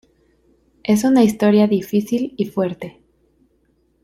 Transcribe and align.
Es 0.81 1.03
una 1.03 1.21
historia 1.23 1.67
difícil 1.67 2.33
y 2.35 2.45
fuerte. 2.47 2.99